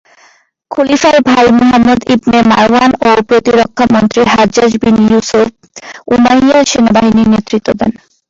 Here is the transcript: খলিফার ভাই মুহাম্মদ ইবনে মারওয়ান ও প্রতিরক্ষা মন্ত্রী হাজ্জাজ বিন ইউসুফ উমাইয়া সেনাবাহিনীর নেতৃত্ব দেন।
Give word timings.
খলিফার 0.71 1.17
ভাই 1.27 1.47
মুহাম্মদ 1.59 1.99
ইবনে 2.13 2.39
মারওয়ান 2.51 2.91
ও 3.01 3.09
প্রতিরক্ষা 3.27 3.85
মন্ত্রী 3.93 4.21
হাজ্জাজ 4.33 4.71
বিন 4.81 4.97
ইউসুফ 5.05 5.47
উমাইয়া 6.13 6.57
সেনাবাহিনীর 6.71 7.31
নেতৃত্ব 7.33 7.67
দেন। 7.79 7.91